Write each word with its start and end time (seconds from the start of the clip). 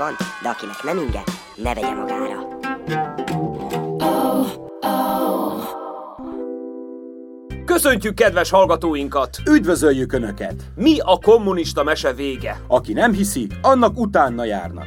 van, 0.00 0.16
de 0.42 0.48
akinek 0.48 0.82
nem 0.82 0.98
inge, 0.98 1.22
ne 1.56 1.74
vegye 1.74 1.94
magára. 1.94 2.58
Köszöntjük 7.64 8.14
kedves 8.14 8.50
hallgatóinkat! 8.50 9.36
Üdvözöljük 9.50 10.12
Önöket! 10.12 10.54
Mi 10.76 10.98
a 10.98 11.18
kommunista 11.22 11.82
mese 11.82 12.12
vége? 12.12 12.60
Aki 12.66 12.92
nem 12.92 13.12
hiszi, 13.12 13.46
annak 13.62 13.98
utána 13.98 14.44
járnak. 14.44 14.86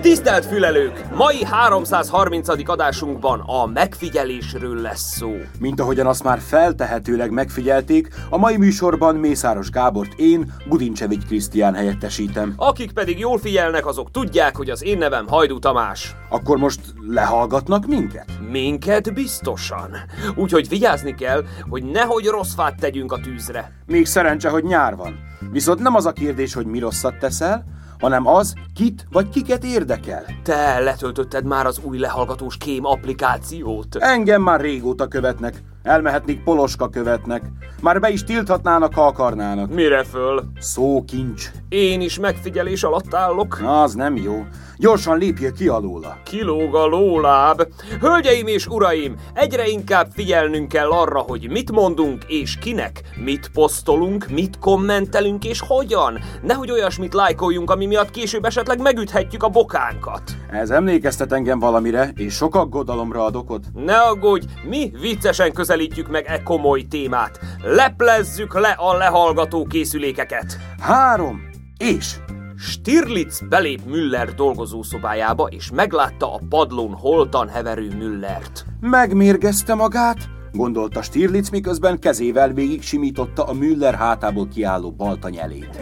Tisztelt 0.00 0.46
fülelők! 0.46 1.14
Mai 1.14 1.44
330. 1.44 2.48
adásunkban 2.70 3.40
a 3.40 3.66
megfigyelésről 3.66 4.80
lesz 4.80 5.16
szó. 5.16 5.32
Mint 5.58 5.80
ahogyan 5.80 6.06
azt 6.06 6.24
már 6.24 6.38
feltehetőleg 6.38 7.30
megfigyelték, 7.30 8.08
a 8.30 8.36
mai 8.36 8.56
műsorban 8.56 9.16
Mészáros 9.16 9.70
Gábort 9.70 10.12
én, 10.16 10.52
Gudincsevics 10.66 11.24
Krisztián 11.24 11.74
helyettesítem. 11.74 12.54
Akik 12.56 12.92
pedig 12.92 13.18
jól 13.18 13.38
figyelnek, 13.38 13.86
azok 13.86 14.10
tudják, 14.10 14.56
hogy 14.56 14.70
az 14.70 14.84
én 14.84 14.98
nevem 14.98 15.26
Hajdú 15.28 15.58
Tamás. 15.58 16.14
Akkor 16.28 16.58
most 16.58 16.80
lehallgatnak 17.08 17.86
minket? 17.86 18.26
Minket 18.50 19.14
biztosan. 19.14 19.96
Úgyhogy 20.34 20.68
vigyázni 20.68 21.14
kell, 21.14 21.44
hogy 21.68 21.84
nehogy 21.84 22.26
rossz 22.26 22.54
fát 22.54 22.80
tegyünk 22.80 23.12
a 23.12 23.20
tűzre. 23.20 23.72
Még 23.86 24.06
szerencse, 24.06 24.48
hogy 24.48 24.64
nyár 24.64 24.96
van. 24.96 25.18
Viszont 25.52 25.80
nem 25.80 25.94
az 25.94 26.06
a 26.06 26.12
kérdés, 26.12 26.54
hogy 26.54 26.66
mi 26.66 26.78
rosszat 26.78 27.18
teszel, 27.18 27.64
hanem 28.00 28.26
az, 28.26 28.54
kit 28.74 29.06
vagy 29.10 29.28
kiket 29.28 29.64
érdekel. 29.64 30.24
Te 30.42 30.78
letöltötted 30.78 31.44
már 31.44 31.66
az 31.66 31.80
új 31.84 31.98
lehallgatós 31.98 32.56
kém 32.56 32.84
applikációt? 32.84 33.96
Engem 33.96 34.42
már 34.42 34.60
régóta 34.60 35.08
követnek. 35.08 35.62
Elmehetnék 35.82 36.42
poloska 36.42 36.88
követnek. 36.88 37.42
Már 37.82 38.00
be 38.00 38.10
is 38.10 38.24
tilthatnának, 38.24 38.94
ha 38.94 39.06
akarnának. 39.06 39.74
Mire 39.74 40.04
föl? 40.04 40.42
Szókincs. 40.58 41.50
Én 41.68 42.00
is 42.00 42.18
megfigyelés 42.18 42.82
alatt 42.82 43.14
állok. 43.14 43.60
Na, 43.60 43.82
az 43.82 43.94
nem 43.94 44.16
jó. 44.16 44.44
Gyorsan 44.76 45.18
lépjél 45.18 45.52
ki 45.52 45.68
alóla. 45.68 46.16
Kilóg 46.24 46.74
a 46.74 46.86
lóláb. 46.86 47.62
Hölgyeim 48.00 48.46
és 48.46 48.66
uraim, 48.66 49.16
egyre 49.34 49.66
inkább 49.66 50.10
figyelnünk 50.12 50.68
kell 50.68 50.90
arra, 50.90 51.18
hogy 51.18 51.50
mit 51.50 51.70
mondunk 51.70 52.24
és 52.24 52.56
kinek, 52.56 53.00
mit 53.24 53.50
posztolunk, 53.52 54.28
mit 54.28 54.58
kommentelünk 54.58 55.44
és 55.44 55.60
hogyan. 55.66 56.18
Nehogy 56.42 56.70
olyasmit 56.70 57.14
lájkoljunk, 57.14 57.70
ami 57.70 57.86
miatt 57.86 58.10
később 58.10 58.44
esetleg 58.44 58.80
megüthetjük 58.80 59.42
a 59.42 59.48
bokánkat. 59.48 60.22
Ez 60.50 60.70
emlékeztet 60.70 61.32
engem 61.32 61.58
valamire, 61.58 62.12
és 62.16 62.34
sok 62.34 62.54
aggodalomra 62.54 63.24
ad 63.24 63.36
okot. 63.36 63.64
Ne 63.74 63.96
aggódj, 63.96 64.46
mi 64.68 64.92
viccesen 65.00 65.52
közelítjük 65.68 66.08
meg 66.08 66.24
e 66.26 66.42
komoly 66.42 66.82
témát. 66.82 67.40
Leplezzük 67.62 68.54
le 68.60 68.68
a 68.68 68.96
lehallgató 68.96 69.64
készülékeket. 69.64 70.58
Három, 70.80 71.40
és 71.78 72.14
Stirlitz 72.58 73.42
belép 73.48 73.80
Müller 73.86 74.34
dolgozószobájába, 74.34 75.46
és 75.46 75.70
meglátta 75.70 76.34
a 76.34 76.40
padlón 76.48 76.92
holtan 76.92 77.48
heverő 77.48 77.88
Müllert. 77.98 78.64
megmérgezte 78.80 79.74
magát, 79.74 80.18
gondolta 80.52 81.02
Stirlitz, 81.02 81.50
miközben 81.50 81.98
kezével 81.98 82.52
végig 82.52 82.82
simította 82.82 83.44
a 83.44 83.52
Müller 83.52 83.94
hátából 83.94 84.48
kiálló 84.48 84.90
balta 84.90 85.28
nyelét. 85.28 85.78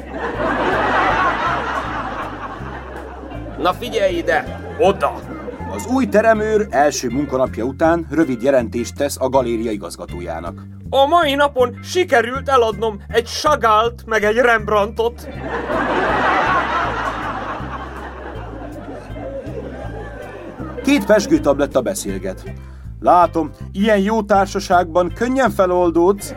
Na 3.59 3.73
figyelj 3.73 4.17
ide! 4.17 4.61
Oda! 4.79 5.45
Az 5.77 5.87
új 5.87 6.07
teremőr 6.07 6.67
első 6.71 7.09
munkanapja 7.09 7.65
után 7.65 8.07
rövid 8.11 8.43
jelentést 8.43 8.95
tesz 8.95 9.17
a 9.21 9.29
galéria 9.29 9.71
igazgatójának. 9.71 10.63
A 10.91 11.07
mai 11.07 11.35
napon 11.35 11.79
sikerült 11.83 12.49
eladnom 12.49 13.03
egy 13.09 13.27
Sagált 13.27 14.03
meg 14.07 14.25
egy 14.25 14.37
Rembrandtot. 14.37 15.29
Két 20.85 21.05
pesgőtabletta 21.05 21.81
beszélget. 21.81 22.53
Látom, 23.01 23.51
ilyen 23.73 23.99
jó 23.99 24.23
társaságban 24.23 25.13
könnyen 25.15 25.51
feloldódsz. 25.51 26.35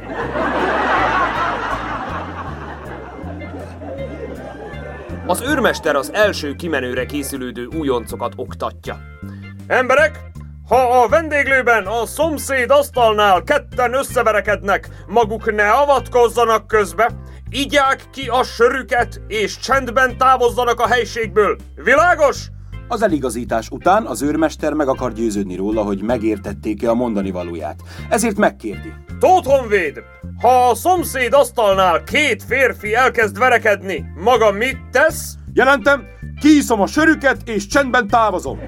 Az 5.25 5.41
őrmester 5.41 5.95
az 5.95 6.13
első 6.13 6.55
kimenőre 6.55 7.05
készülődő 7.05 7.65
újoncokat 7.65 8.33
oktatja. 8.35 9.08
Emberek, 9.69 10.19
ha 10.67 11.01
a 11.01 11.07
vendéglőben 11.07 11.85
a 11.85 12.05
szomszéd 12.05 12.71
asztalnál 12.71 13.43
ketten 13.43 13.93
összeverekednek, 13.93 14.89
maguk 15.07 15.55
ne 15.55 15.69
avatkozzanak 15.69 16.67
közbe, 16.67 17.09
igyák 17.49 18.03
ki 18.11 18.27
a 18.27 18.43
sörüket 18.43 19.21
és 19.27 19.57
csendben 19.57 20.17
távozzanak 20.17 20.79
a 20.79 20.87
helységből. 20.87 21.57
Világos? 21.75 22.47
Az 22.87 23.01
eligazítás 23.01 23.69
után 23.69 24.05
az 24.05 24.21
őrmester 24.21 24.73
meg 24.73 24.87
akar 24.87 25.13
győződni 25.13 25.55
róla, 25.55 25.81
hogy 25.81 26.01
megértették-e 26.01 26.89
a 26.89 26.93
mondani 26.93 27.31
valóját. 27.31 27.79
Ezért 28.09 28.37
megkérdi. 28.37 28.93
Tóth 29.19 29.47
Honvéd, 29.47 30.03
ha 30.41 30.69
a 30.69 30.75
szomszéd 30.75 31.33
asztalnál 31.33 32.03
két 32.03 32.43
férfi 32.43 32.93
elkezd 32.93 33.39
verekedni, 33.39 34.05
maga 34.23 34.51
mit 34.51 34.77
tesz? 34.91 35.38
Jelentem, 35.53 36.03
kiiszom 36.39 36.81
a 36.81 36.87
sörüket 36.87 37.37
és 37.45 37.67
csendben 37.67 38.07
távozom. 38.07 38.59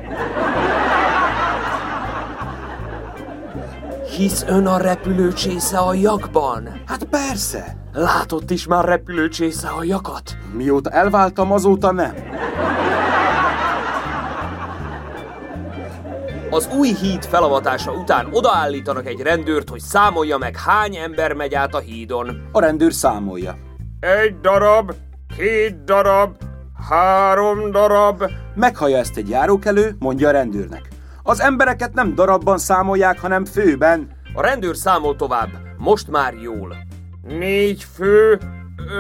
Hisz 4.18 4.46
ön 4.48 4.66
a 4.66 4.78
repülőcsésze 4.78 5.78
a 5.78 5.94
jakban? 5.94 6.82
Hát 6.86 7.04
persze. 7.04 7.78
Látott 7.94 8.52
is 8.52 8.68
már 8.68 8.86
repülőcsésze 8.86 9.68
a 9.68 9.84
jakat? 9.84 10.38
Mióta 10.54 10.90
elváltam, 10.90 11.52
azóta 11.52 11.92
nem. 11.92 12.14
Az 16.50 16.70
új 16.78 16.94
híd 17.02 17.26
felavatása 17.26 17.92
után 17.92 18.28
odaállítanak 18.32 19.08
egy 19.08 19.20
rendőrt, 19.20 19.70
hogy 19.70 19.80
számolja 19.80 20.38
meg 20.38 20.58
hány 20.58 20.96
ember 20.96 21.34
megy 21.34 21.54
át 21.54 21.74
a 21.74 21.80
hídon. 21.80 22.50
A 22.52 22.60
rendőr 22.60 22.94
számolja. 22.94 23.58
Egy 24.00 24.40
darab, 24.40 24.92
két 25.38 25.84
darab, 25.84 26.36
három 26.90 27.72
darab. 27.72 28.24
Meghallja 28.56 28.98
ezt 28.98 29.18
egy 29.18 29.30
járókelő, 29.30 29.96
mondja 30.00 30.28
a 30.28 30.32
rendőrnek. 30.32 30.88
Az 31.24 31.40
embereket 31.40 31.94
nem 31.94 32.16
darabban 32.16 32.58
számolják, 32.58 33.20
hanem 33.20 33.46
főben. 33.46 34.10
A 34.34 34.42
rendőr 34.42 34.76
számol 34.76 35.16
tovább, 35.16 35.50
most 35.78 36.08
már 36.08 36.34
jól. 36.34 36.76
Négy 37.28 37.86
fő, 37.94 38.40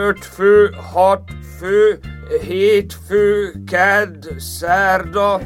öt 0.07 0.25
fő, 0.25 0.69
hat 0.93 1.31
fő, 1.59 1.99
hét 2.41 2.97
fő, 3.07 3.53
kedd, 3.65 4.25
szerda. 4.37 5.39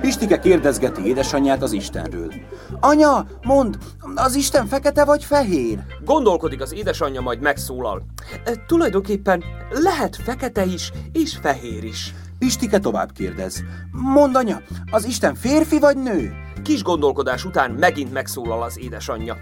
Pistike 0.00 0.38
kérdezgeti 0.38 1.06
édesanyját 1.06 1.62
az 1.62 1.72
Istenről. 1.72 2.32
Anya, 2.80 3.26
mond, 3.42 3.78
az 4.14 4.34
Isten 4.34 4.66
fekete 4.66 5.04
vagy 5.04 5.24
fehér? 5.24 5.78
Gondolkodik 6.04 6.60
az 6.60 6.72
édesanyja, 6.72 7.20
majd 7.20 7.40
megszólal. 7.40 8.02
E, 8.44 8.64
tulajdonképpen 8.66 9.44
lehet 9.70 10.16
fekete 10.16 10.64
is, 10.64 10.92
és 11.12 11.36
fehér 11.40 11.84
is. 11.84 12.14
Pistike 12.38 12.78
tovább 12.78 13.12
kérdez. 13.12 13.62
Mond 13.90 14.36
anya, 14.36 14.60
az 14.90 15.04
Isten 15.04 15.34
férfi 15.34 15.78
vagy 15.78 15.96
nő? 15.96 16.32
Kis 16.62 16.82
gondolkodás 16.82 17.44
után 17.44 17.70
megint 17.70 18.12
megszólal 18.12 18.62
az 18.62 18.78
édesanyja. 18.78 19.36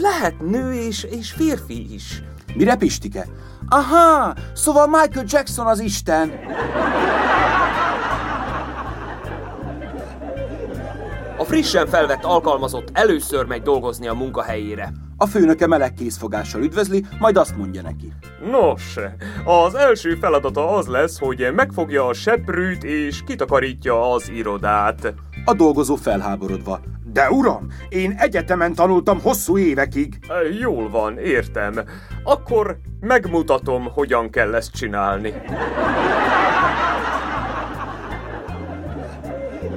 Lehet 0.00 0.40
nő 0.40 0.72
és, 0.72 1.02
és 1.02 1.32
férfi 1.32 1.94
is. 1.94 2.22
Mire 2.54 2.76
Pistike? 2.76 3.26
Aha, 3.68 4.34
szóval 4.54 4.86
Michael 4.86 5.24
Jackson 5.28 5.66
az 5.66 5.80
Isten. 5.80 6.32
Frissen 11.48 11.86
felvett 11.86 12.24
alkalmazott 12.24 12.88
először 12.92 13.46
megy 13.46 13.62
dolgozni 13.62 14.08
a 14.08 14.14
munkahelyére. 14.14 14.92
A 15.16 15.26
főnöke 15.26 15.66
meleg 15.66 15.92
készfogással 15.92 16.62
üdvözli, 16.62 17.04
majd 17.18 17.36
azt 17.36 17.56
mondja 17.56 17.82
neki. 17.82 18.12
Nos, 18.50 18.96
az 19.44 19.74
első 19.74 20.14
feladata 20.14 20.76
az 20.76 20.86
lesz, 20.86 21.18
hogy 21.18 21.48
megfogja 21.54 22.06
a 22.06 22.12
seprűt 22.12 22.84
és 22.84 23.24
kitakarítja 23.24 24.12
az 24.12 24.28
irodát. 24.28 25.14
A 25.44 25.54
dolgozó 25.54 25.94
felháborodva. 25.94 26.80
De 27.12 27.30
uram, 27.30 27.66
én 27.88 28.14
egyetemen 28.18 28.74
tanultam 28.74 29.20
hosszú 29.20 29.58
évekig. 29.58 30.18
Jól 30.60 30.90
van, 30.90 31.18
értem. 31.18 31.74
Akkor 32.24 32.78
megmutatom, 33.00 33.84
hogyan 33.94 34.30
kell 34.30 34.54
ezt 34.54 34.72
csinálni. 34.72 35.34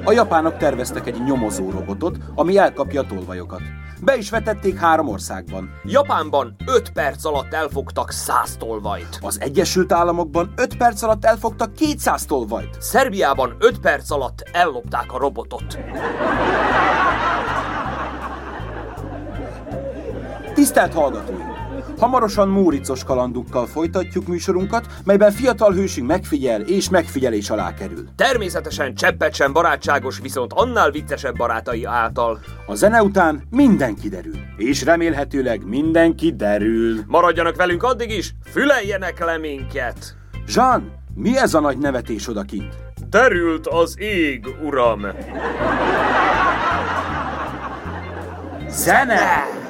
A 0.04 0.12
japánok 0.12 0.58
terveztek 0.58 1.08
egy 1.08 1.24
nyomozó 1.24 1.70
robotot, 1.70 2.18
ami 2.36 2.58
elkapja 2.58 3.02
a 3.02 3.06
tolvajokat. 3.06 3.62
Be 4.04 4.16
is 4.16 4.30
vetették 4.30 4.78
három 4.78 5.08
országban. 5.08 5.70
Japánban 5.84 6.56
5 6.66 6.92
perc 6.92 7.26
alatt 7.26 7.54
elfogtak 7.54 8.12
100 8.12 8.58
tolvajt. 8.58 9.20
Az 9.22 9.42
Egyesült 9.42 9.92
Államokban 9.92 10.54
5 10.56 10.78
perc 10.78 11.02
alatt 11.02 11.26
elfogtak 11.26 11.74
200 11.74 12.26
tolvajt. 12.26 12.82
Szerbiában 12.82 13.56
5 13.60 13.80
perc 13.80 14.12
alatt 14.12 14.50
ellopták 14.52 15.14
a 15.14 15.18
robotot. 15.18 15.80
Tisztelt 20.54 20.94
hallgatóink! 20.94 21.51
Hamarosan 22.02 22.50
múricos 22.50 23.04
kalandukkal 23.04 23.66
folytatjuk 23.66 24.28
műsorunkat, 24.28 24.86
melyben 25.04 25.32
fiatal 25.32 25.74
hősünk 25.74 26.08
megfigyel 26.08 26.62
és 26.62 26.90
megfigyelés 26.90 27.50
alá 27.50 27.74
kerül. 27.74 28.08
Természetesen 28.16 28.96
cseppet 28.96 29.34
sem 29.34 29.54
barátságos, 29.54 30.20
viszont 30.20 30.54
annál 30.54 30.92
viccesebb 30.92 31.36
barátai 31.36 31.86
által. 31.86 32.40
A 32.68 32.76
zene 32.76 33.04
után 33.04 33.44
minden 33.50 33.96
kiderül, 33.96 34.36
és 34.58 34.84
remélhetőleg 34.84 35.68
mindenki 35.68 36.36
derül. 36.36 37.00
Maradjanak 37.08 37.56
velünk 37.56 37.84
addig 37.84 38.12
is, 38.12 38.34
füleljenek 38.52 39.26
le 39.26 39.38
minket! 39.38 40.16
Jean, 40.48 40.92
mi 41.14 41.38
ez 41.38 41.54
a 41.54 41.60
nagy 41.60 41.78
nevetés 41.78 42.28
odakint? 42.28 42.76
Derült 43.10 43.68
az 43.68 44.00
ég, 44.00 44.48
uram! 44.64 45.06
Zene! 48.70 49.61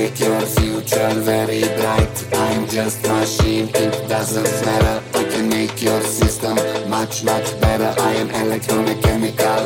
Make 0.00 0.20
your 0.20 0.40
future 0.40 1.10
very 1.30 1.60
bright. 1.78 2.16
I'm 2.32 2.66
just 2.66 3.02
machine, 3.06 3.68
it 3.74 4.08
doesn't 4.08 4.50
matter. 4.64 4.96
I 5.18 5.24
can 5.24 5.48
make 5.50 5.82
your 5.82 6.00
system 6.00 6.56
much, 6.88 7.22
much 7.22 7.48
better. 7.60 7.92
I 8.00 8.12
am 8.22 8.28
electromechanical, 8.28 9.60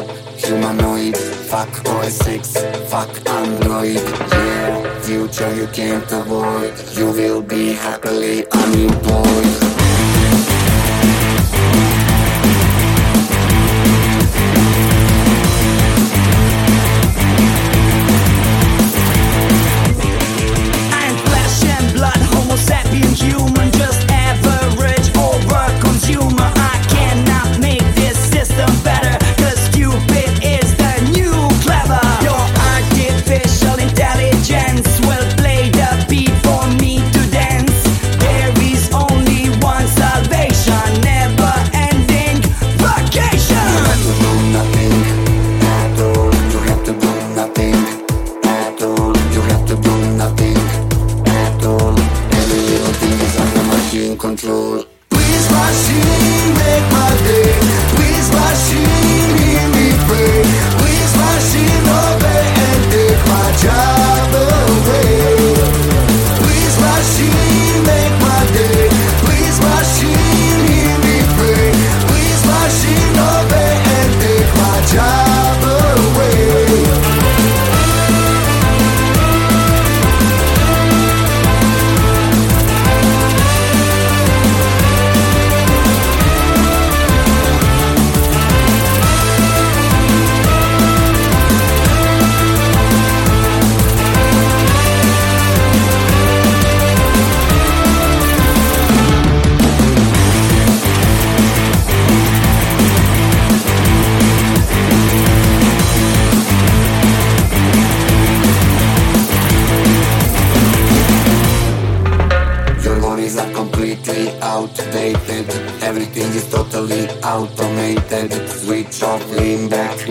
humanoid. 0.44 1.16
Fuck 1.50 1.72
OS 1.88 2.16
6, 2.16 2.56
fuck 2.90 3.12
Android. 3.28 4.02
Yeah, 4.32 5.00
future 5.02 5.54
you 5.54 5.68
can't 5.68 6.10
avoid. 6.10 6.74
You 6.98 7.06
will 7.12 7.42
be 7.42 7.72
happily 7.72 8.44
unemployed. 8.50 9.73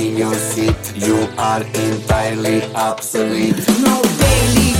In 0.03 0.17
your 0.17 0.33
seat. 0.35 0.75
You 0.95 1.15
are 1.37 1.63
entirely 1.63 2.63
obsolete. 2.73 3.57
No 3.79 4.01
daily 4.19 4.72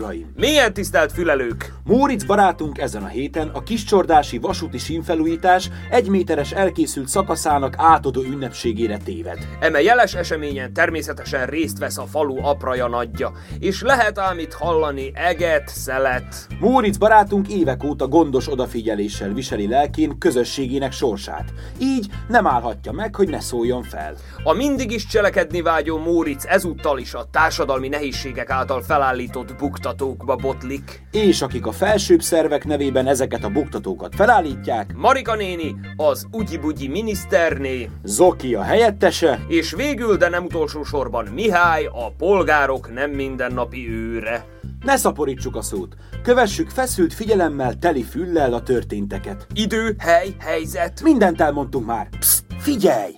uraim! 0.00 0.32
Milyen 0.36 0.72
tisztelt 0.72 1.12
fülelők! 1.12 1.72
Móricz 1.84 2.24
barátunk 2.24 2.78
ezen 2.78 3.02
a 3.02 3.06
héten 3.06 3.48
a 3.48 3.62
kiscsordási 3.62 4.38
vasúti 4.38 4.78
sínfelújítás 4.78 5.70
egy 5.90 6.08
méteres 6.08 6.52
elkészült 6.52 7.08
szakaszának 7.08 7.74
átadó 7.76 8.22
ünnepségére 8.22 8.96
téved. 8.96 9.38
Eme 9.60 9.82
jeles 9.82 10.14
eseményen 10.14 10.72
természetesen 10.72 11.46
részt 11.46 11.78
vesz 11.78 11.98
a 11.98 12.06
falu 12.06 12.44
apraja 12.44 12.88
nagyja, 12.88 13.32
és 13.58 13.82
lehet 13.82 14.18
ám 14.18 14.38
itt 14.38 14.52
hallani 14.52 15.10
eget, 15.14 15.68
szelet. 15.68 16.46
Móricz 16.60 16.96
barátunk 16.96 17.48
évek 17.48 17.84
óta 17.84 18.08
gondos 18.08 18.48
odafigyeléssel 18.48 19.32
viseli 19.32 19.68
lelkén 19.68 20.18
közösségének 20.18 20.92
sorsát. 20.92 21.52
Így 21.78 22.06
nem 22.28 22.46
állhatja 22.46 22.92
meg, 22.92 23.14
hogy 23.14 23.28
ne 23.28 23.40
szóljon 23.40 23.82
fel. 23.82 24.14
A 24.44 24.52
mindig 24.52 24.90
is 24.90 25.06
cselekedni 25.06 25.62
vágyó 25.62 25.98
Móricz 25.98 26.46
ezúttal 26.46 26.98
is 26.98 27.14
a 27.14 27.26
társadalmi 27.30 27.88
nehézségek 27.88 28.50
által 28.50 28.82
felállított 28.82 29.54
buktatókba 29.90 30.36
botlik. 30.36 31.02
És 31.10 31.42
akik 31.42 31.66
a 31.66 31.72
felsőbb 31.72 32.22
szervek 32.22 32.64
nevében 32.64 33.06
ezeket 33.06 33.44
a 33.44 33.48
buktatókat 33.48 34.14
felállítják, 34.14 34.94
Marika 34.96 35.34
néni, 35.34 35.74
az 35.96 36.26
ugyi-bugyi 36.30 36.88
miniszterné, 36.88 37.90
Zoki 38.02 38.54
a 38.54 38.62
helyettese, 38.62 39.40
és 39.48 39.72
végül, 39.72 40.16
de 40.16 40.28
nem 40.28 40.44
utolsó 40.44 40.82
sorban 40.82 41.26
Mihály, 41.26 41.84
a 41.84 42.12
polgárok 42.18 42.92
nem 42.92 43.10
mindennapi 43.10 43.90
őre. 43.90 44.44
ne 44.84 44.96
szaporítsuk 44.96 45.56
a 45.56 45.62
szót. 45.62 45.94
Kövessük 46.22 46.70
feszült 46.70 47.14
figyelemmel, 47.14 47.74
teli 47.78 48.02
füllel 48.02 48.52
a 48.52 48.62
történteket. 48.62 49.46
Idő, 49.54 49.94
hely, 49.98 50.34
helyzet. 50.38 51.02
Mindent 51.02 51.40
elmondtunk 51.40 51.86
már. 51.86 52.08
Psst, 52.18 52.44
figyelj! 52.58 53.12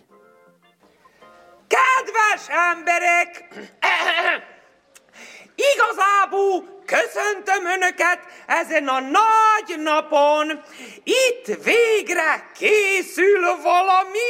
Kedves 1.66 2.46
emberek! 2.72 4.50
Igazából 5.75 6.83
köszöntöm 6.87 7.66
Önöket 7.66 8.19
ezen 8.47 8.88
a 8.88 9.00
nagy 9.00 9.78
napon. 9.83 10.62
Itt 11.04 11.64
végre 11.64 12.50
készül 12.59 13.57
valami. 13.62 14.28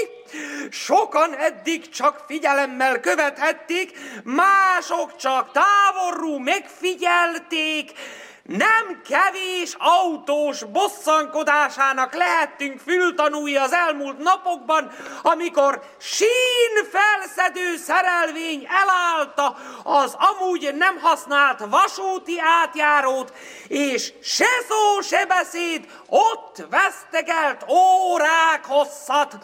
Sokan 0.70 1.34
eddig 1.34 1.88
csak 1.88 2.24
figyelemmel 2.26 3.00
követhették, 3.00 3.98
mások 4.24 5.16
csak 5.16 5.50
távolról 5.52 6.40
megfigyelték. 6.40 7.92
Nem 8.42 9.02
kevés 9.08 9.76
autós 9.78 10.64
bosszankodásának 10.64 12.14
lehettünk 12.14 12.80
fültanúi 12.80 13.56
az 13.56 13.72
elmúlt 13.72 14.18
napokban, 14.18 14.90
amikor 15.22 15.82
sínfelszedő 15.98 17.76
szerelvény 17.76 18.66
elállta 18.68 19.56
az 19.82 20.16
amúgy 20.18 20.74
nem 20.74 20.98
használt 21.00 21.64
vasúti 21.70 22.40
átjárót, 22.40 23.32
és 23.68 24.12
se 24.22 24.48
szó, 24.68 25.00
se 25.00 25.26
beszéd 25.26 25.86
ott 26.06 26.64
vesztegelt 26.70 27.64
órák 27.68 28.64
hosszat. 28.64 29.36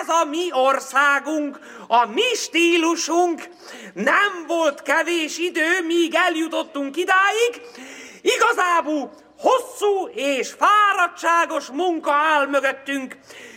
Ez 0.00 0.08
a 0.08 0.24
mi 0.24 0.48
országunk, 0.52 1.58
a 1.86 2.06
mi 2.06 2.34
stílusunk. 2.34 3.48
Nem 3.94 4.44
volt 4.46 4.82
kevés 4.82 5.38
idő, 5.38 5.84
míg 5.86 6.14
eljutottunk 6.14 6.96
idáig. 6.96 7.60
Igazából 8.22 9.12
hosszú 9.38 10.08
és 10.14 10.54
fáradtságos 10.58 11.66
munka 11.66 12.12
áll 12.12 12.46
mögöttünk. 12.46 13.16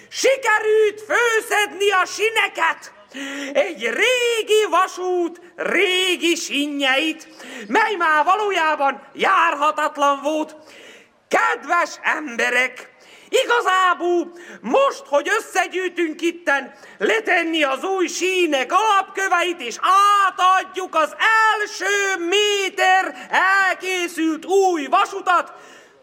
Sikerült 0.09 1.01
főszedni 1.01 1.91
a 1.91 2.05
sineket, 2.05 2.93
egy 3.53 3.81
régi 3.81 4.65
vasút 4.69 5.41
régi 5.55 6.35
sinnyeit, 6.35 7.27
mely 7.67 7.95
már 7.95 8.23
valójában 8.23 9.01
járhatatlan 9.13 10.21
volt. 10.21 10.55
Kedves 11.27 11.99
emberek, 12.01 12.90
Igazából 13.31 14.31
most, 14.61 15.03
hogy 15.07 15.31
összegyűjtünk 15.37 16.21
itten, 16.21 16.73
letenni 16.97 17.63
az 17.63 17.83
új 17.83 18.07
sínek 18.07 18.71
alapköveit, 18.71 19.61
és 19.61 19.77
átadjuk 19.81 20.95
az 20.95 21.15
első 21.53 22.25
méter 22.25 23.27
elkészült 23.29 24.45
új 24.45 24.85
vasutat, 24.85 25.53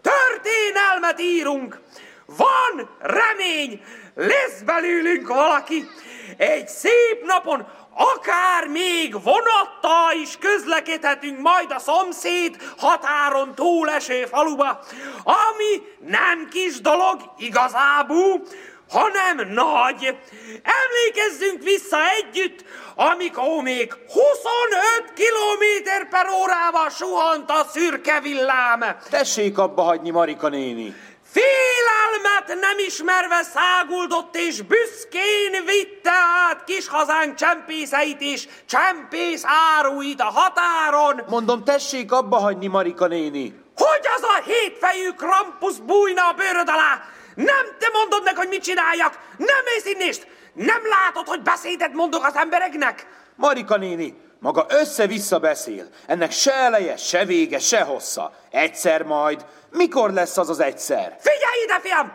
történelmet 0.03 1.21
írunk. 1.21 1.81
Van 2.27 2.97
remény, 3.01 3.83
lesz 4.15 4.61
belőlünk 4.61 5.29
valaki. 5.29 5.89
Egy 6.37 6.69
szép 6.69 7.25
napon 7.25 7.69
akár 7.99 8.67
még 8.67 9.13
vonattal 9.23 10.13
is 10.23 10.39
közlekedhetünk 10.39 11.39
majd 11.41 11.73
a 11.73 11.79
szomszéd 11.79 12.57
határon 12.79 13.55
túleső 13.55 14.25
faluba, 14.25 14.81
ami 15.25 15.83
nem 15.99 16.49
kis 16.51 16.81
dolog 16.81 17.21
igazából, 17.39 18.43
hanem 18.91 19.49
nagy. 19.53 20.17
Emlékezzünk 20.63 21.63
vissza 21.63 21.99
együtt, 22.11 22.65
amikor 22.95 23.63
még 23.63 23.93
25 23.93 25.13
km 25.15 26.09
per 26.11 26.27
órával 26.41 26.91
suhant 26.91 27.51
a 27.51 27.67
szürke 27.71 28.21
villám. 28.21 28.85
Tessék 29.11 29.59
abba 29.59 29.83
hagyni, 29.83 30.11
Marika 30.11 30.49
néni. 30.49 30.95
Félelmet 31.31 32.61
nem 32.61 32.79
ismerve 32.87 33.43
száguldott 33.43 34.37
és 34.37 34.63
büszkén 34.63 35.65
vitte 35.65 36.13
át 36.49 36.65
kis 36.65 36.89
hazánk 36.89 37.35
csempészeit 37.35 38.21
és 38.21 38.49
csempész 38.67 39.43
áruit 39.45 40.21
a 40.21 40.25
határon. 40.25 41.23
Mondom, 41.29 41.65
tessék 41.65 42.13
abba 42.13 42.37
hagyni, 42.37 42.67
Marika 42.67 43.07
néni. 43.07 43.55
Hogy 43.77 44.07
az 44.17 44.23
a 44.23 44.43
hétfejű 44.45 45.11
Krampus 45.11 45.79
bújna 45.79 46.29
a 46.29 46.33
bőröd 46.33 46.69
alá? 46.69 47.03
Nem 47.35 47.67
te 47.79 47.89
mondod 47.93 48.25
meg, 48.25 48.37
hogy 48.37 48.49
mit 48.49 48.63
csináljak? 48.63 49.19
Nem 49.37 49.65
mész 49.65 49.95
innést? 49.95 50.27
Nem 50.53 50.81
látod, 50.87 51.27
hogy 51.27 51.43
beszédet 51.43 51.93
mondok 51.93 52.25
az 52.27 52.35
embereknek? 52.35 53.07
Marika 53.37 53.77
néni, 53.77 54.17
maga 54.39 54.67
össze-vissza 54.69 55.39
beszél. 55.39 55.89
Ennek 56.07 56.31
se 56.31 56.53
eleje, 56.53 56.97
se 56.97 57.25
vége, 57.25 57.59
se 57.59 57.81
hossza. 57.81 58.33
Egyszer 58.51 59.03
majd. 59.03 59.45
Mikor 59.71 60.13
lesz 60.13 60.37
az 60.37 60.49
az 60.49 60.61
egyszer? 60.61 61.17
Figyelj 61.21 61.63
ide, 61.65 61.81
fiam! 61.81 62.13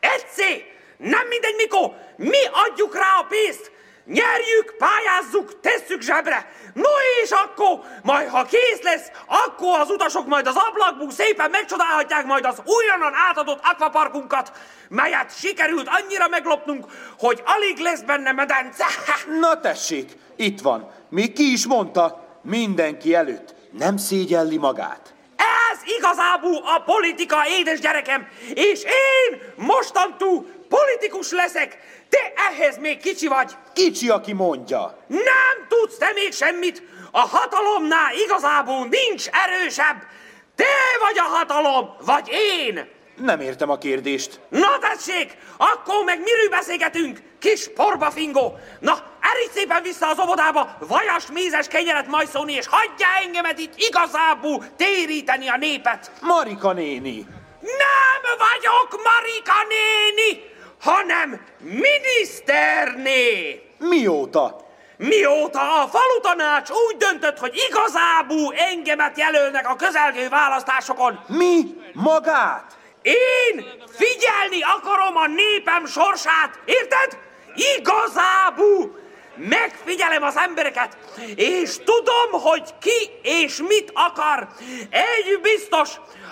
Egyszer! 0.00 0.62
Nem 0.96 1.26
mindegy, 1.26 1.54
mikor! 1.56 1.90
Mi 2.16 2.44
adjuk 2.52 2.94
rá 2.94 3.18
a 3.20 3.26
pénzt! 3.28 3.74
Nyerjük, 4.04 4.76
pályázzuk, 4.78 5.60
tesszük 5.60 6.00
zsebre! 6.00 6.52
No 6.74 6.88
és 7.22 7.30
akkor, 7.30 7.80
majd 8.02 8.28
ha 8.28 8.44
kész 8.44 8.82
lesz, 8.82 9.10
akkor 9.26 9.80
az 9.80 9.90
utasok 9.90 10.26
majd 10.26 10.46
az 10.46 10.56
ablakból 10.56 11.10
szépen 11.10 11.50
megcsodálhatják 11.50 12.24
majd 12.24 12.44
az 12.44 12.62
újonnan 12.64 13.12
átadott 13.28 13.60
akvaparkunkat, 13.62 14.52
melyet 14.88 15.38
sikerült 15.38 15.88
annyira 15.90 16.28
meglopnunk, 16.28 16.86
hogy 17.18 17.42
alig 17.44 17.78
lesz 17.78 18.00
benne 18.00 18.32
medence. 18.32 18.86
Na 19.40 19.60
tessék, 19.60 20.12
itt 20.36 20.60
van. 20.60 20.90
Még 21.08 21.32
ki 21.32 21.52
is 21.52 21.66
mondta, 21.66 22.38
mindenki 22.42 23.14
előtt. 23.14 23.54
Nem 23.70 23.96
szégyelli 23.96 24.56
magát. 24.56 25.14
Ez 25.70 25.78
igazából 25.98 26.62
a 26.64 26.82
politika, 26.84 27.36
édes 27.58 27.80
gyerekem, 27.80 28.28
és 28.54 28.82
én 28.82 29.40
mostantól 29.56 30.46
politikus 30.68 31.30
leszek. 31.30 31.78
Te 32.08 32.32
ehhez 32.50 32.78
még 32.78 33.00
kicsi 33.00 33.26
vagy. 33.26 33.52
Kicsi, 33.72 34.08
aki 34.08 34.32
mondja. 34.32 34.98
Nem 35.06 35.66
tudsz 35.68 35.98
te 35.98 36.12
még 36.14 36.32
semmit. 36.32 36.82
A 37.10 37.20
hatalomnál 37.20 38.14
igazából 38.24 38.88
nincs 38.90 39.26
erősebb. 39.46 39.96
Te 40.54 40.64
vagy 41.00 41.18
a 41.18 41.36
hatalom, 41.36 41.96
vagy 42.04 42.28
én. 42.30 42.88
Nem 43.16 43.40
értem 43.40 43.70
a 43.70 43.78
kérdést. 43.78 44.40
Na 44.48 44.78
tessék, 44.78 45.36
akkor 45.56 46.04
meg 46.04 46.18
miről 46.18 46.48
beszélgetünk, 46.50 47.18
kis 47.46 47.68
porbafingó? 47.74 48.58
Na, 48.80 48.98
eríts 49.20 49.52
szépen 49.54 49.82
vissza 49.82 50.08
az 50.08 50.18
óvodába, 50.18 50.76
vajas 50.78 51.24
mézes 51.32 51.68
kenyeret 51.68 52.06
majszolni, 52.06 52.52
és 52.52 52.66
hagyja 52.66 53.06
engemet 53.24 53.58
itt 53.58 53.72
igazából 53.76 54.64
téríteni 54.76 55.48
a 55.48 55.56
népet. 55.56 56.10
Marika 56.20 56.72
néni. 56.72 57.26
Nem 57.60 58.36
vagyok 58.38 59.02
Marika 59.04 59.66
néni, 59.68 60.42
hanem 60.80 61.40
miniszterné. 61.58 63.60
Mióta? 63.78 64.64
Mióta 64.96 65.82
a 65.82 65.88
falutanács 65.88 66.70
úgy 66.70 66.96
döntött, 66.96 67.38
hogy 67.38 67.54
igazából 67.68 68.54
engemet 68.54 69.18
jelölnek 69.18 69.68
a 69.68 69.76
közelgő 69.76 70.28
választásokon, 70.28 71.20
Mi? 71.28 71.62
Magát? 71.92 72.76
én 73.06 73.64
figyelni 73.88 74.62
akarom 74.62 75.16
a 75.16 75.26
népem 75.26 75.86
sorsát, 75.86 76.58
érted? 76.64 77.18
Igazából 77.78 78.98
megfigyelem 79.36 80.22
az 80.22 80.36
embereket, 80.36 80.96
és 81.34 81.76
tudom, 81.76 82.42
hogy 82.42 82.74
ki 82.80 83.10
és 83.22 83.62
mit 83.68 83.92
akar. 83.94 84.48
Egy 84.90 85.40
biztos, 85.42 85.90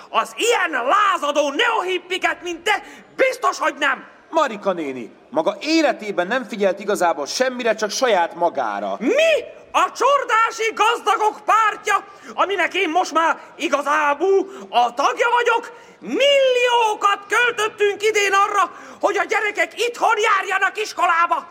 az 0.09 0.35
ilyen 0.37 0.71
lázadó 0.71 1.51
neohippiket, 1.51 2.43
mint 2.43 2.63
te, 2.63 2.83
biztos, 3.17 3.59
hogy 3.59 3.75
nem. 3.79 4.05
Marika 4.31 4.73
néni, 4.73 5.11
maga 5.31 5.57
életében 5.61 6.27
nem 6.27 6.45
figyelt 6.45 6.81
igazából 6.81 7.27
semmire, 7.27 7.75
csak 7.75 7.91
saját 7.91 8.35
magára. 8.35 8.97
Mi? 8.99 9.63
A 9.77 9.93
csordási 9.93 10.73
gazdagok 10.75 11.45
pártja, 11.45 12.05
aminek 12.35 12.75
én 12.75 12.89
most 12.89 13.13
már 13.13 13.39
igazából 13.57 14.47
a 14.69 14.95
tagja 14.95 15.29
vagyok, 15.31 15.73
milliókat 15.99 17.19
költöttünk 17.29 18.03
idén 18.03 18.33
arra, 18.33 18.71
hogy 19.01 19.17
a 19.19 19.25
gyerekek 19.25 19.81
itthon 19.81 20.15
járjanak 20.19 20.79
iskolába. 20.79 21.47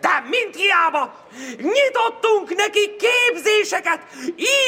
De 0.00 0.24
mint 0.30 0.56
hiába, 0.56 1.14
nyitottunk 1.56 2.54
neki 2.54 2.96
képzéseket, 2.96 4.00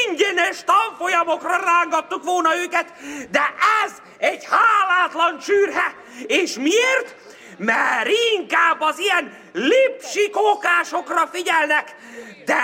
ingyenes 0.05 0.63
tanfolyamokra 0.63 1.57
rángattuk 1.57 2.23
volna 2.23 2.57
őket, 2.57 2.93
de 3.31 3.53
ez 3.83 3.91
egy 4.17 4.47
hálátlan 4.49 5.39
csűrhe. 5.39 5.95
És 6.27 6.53
miért? 6.53 7.15
Mert 7.57 8.09
inkább 8.33 8.81
az 8.81 8.99
ilyen 8.99 9.37
lipsikókásokra 9.53 11.29
figyelnek, 11.31 11.95
de 12.45 12.63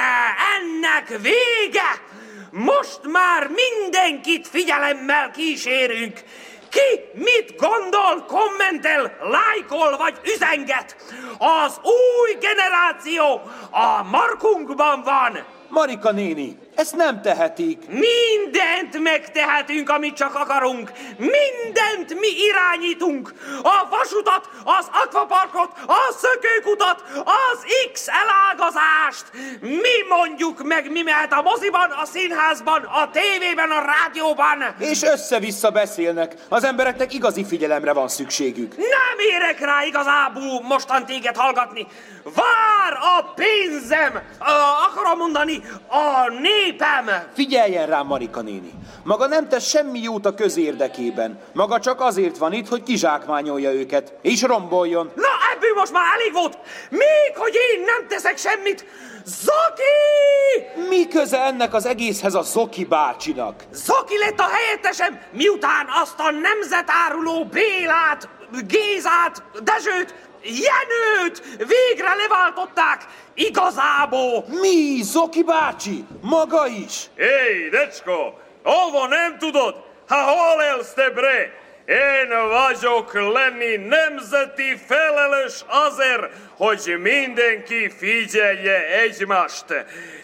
ennek 0.57 1.07
vége! 1.07 2.09
Most 2.51 2.99
már 3.11 3.47
mindenkit 3.47 4.47
figyelemmel 4.47 5.31
kísérünk. 5.31 6.19
Ki 6.69 7.19
mit 7.23 7.55
gondol, 7.57 8.25
kommentel, 8.27 9.17
lájkol 9.21 9.97
vagy 9.97 10.19
üzenget? 10.35 10.95
Az 11.37 11.79
új 11.83 12.37
generáció 12.39 13.41
a 13.71 14.03
markunkban 14.03 15.01
van. 15.03 15.45
Marika 15.67 16.11
néni, 16.11 16.57
ezt 16.75 16.95
nem 16.95 17.21
tehetik. 17.21 17.79
Mindent 17.87 19.03
megtehetünk, 19.03 19.89
amit 19.89 20.15
csak 20.15 20.35
akarunk. 20.35 20.91
Mindent 21.17 22.19
mi 22.19 22.27
irányítunk. 22.49 23.33
A 23.63 23.87
vasutat, 23.89 24.49
az 24.63 24.87
akvaparkot, 25.03 25.71
a 25.87 26.13
szökőkutat, 26.21 27.03
az 27.23 27.59
X 27.93 28.07
elágazást. 28.07 29.25
Mi 29.61 30.15
mondjuk 30.17 30.63
meg, 30.63 30.91
mi 30.91 31.01
mehet 31.01 31.33
a 31.33 31.41
moziban, 31.41 31.89
a 31.91 32.05
színházban, 32.05 32.83
a 32.83 33.09
tévében, 33.09 33.71
a 33.71 33.85
rádióban. 33.85 34.75
És 34.79 35.03
össze-vissza 35.03 35.69
beszélnek. 35.69 36.33
Az 36.49 36.63
embereknek 36.63 37.13
igazi 37.13 37.45
figyelemre 37.45 37.93
van 37.93 38.07
szükségük. 38.07 38.77
Nem 38.77 39.17
érek 39.31 39.59
rá 39.59 39.83
igazából 39.85 40.61
mostan 40.61 41.05
téged 41.05 41.35
hallgatni. 41.35 41.87
Vár 42.23 42.93
a 42.93 43.33
pénzem! 43.35 44.15
Ö, 44.39 44.51
akarom 44.89 45.17
mondani, 45.17 45.61
a 45.87 46.29
népem! 46.65 47.09
Figyeljen 47.33 47.87
rám, 47.87 48.07
Marika 48.07 48.41
néni. 48.41 48.71
Maga 49.03 49.27
nem 49.27 49.47
tesz 49.47 49.67
semmi 49.67 49.99
jót 49.99 50.25
a 50.25 50.33
közérdekében. 50.33 51.39
Maga 51.53 51.79
csak 51.79 52.01
azért 52.01 52.37
van 52.37 52.53
itt, 52.53 52.67
hogy 52.67 52.83
kizsákmányolja 52.83 53.73
őket, 53.73 54.13
és 54.21 54.41
romboljon. 54.41 55.11
Na, 55.15 55.29
ebből 55.55 55.73
most 55.75 55.91
már 55.91 56.03
elég 56.19 56.33
volt! 56.33 56.57
Még, 56.89 57.35
hogy 57.35 57.53
én 57.53 57.83
nem 57.85 58.07
teszek 58.07 58.37
semmit! 58.37 58.85
Zoki! 59.25 60.87
Mi 60.89 61.07
köze 61.07 61.43
ennek 61.43 61.73
az 61.73 61.85
egészhez 61.85 62.33
a 62.33 62.41
Zoki 62.41 62.85
bácsinak? 62.85 63.63
Zoki 63.71 64.17
lett 64.17 64.39
a 64.39 64.49
helyettesem, 64.51 65.19
miután 65.31 65.87
azt 66.01 66.19
a 66.19 66.31
nemzetáruló 66.31 67.45
Bélát, 67.45 68.29
Gézát, 68.67 69.43
Dezsőt, 69.63 70.15
Jenőt 70.43 71.41
végre 71.57 72.13
leváltották 72.15 73.05
igazából. 73.33 74.45
Mi, 74.61 75.01
Zoki 75.01 75.43
bácsi? 75.43 76.05
Maga 76.21 76.67
is? 76.67 77.09
Hé, 77.17 77.69
decsko, 77.69 78.39
ovo 78.63 79.07
nem 79.07 79.37
tudod? 79.37 79.75
Ha 80.07 80.15
hol 80.15 80.61
élsz 80.61 80.93
te 80.93 81.09
bre? 81.09 81.59
Én 81.85 82.29
vagyok 82.49 83.13
lenni 83.13 83.75
nemzeti 83.75 84.75
felelős 84.87 85.63
azért, 85.67 86.31
hogy 86.57 86.95
mindenki 87.01 87.89
figyelje 87.97 88.99
egymást, 88.99 89.65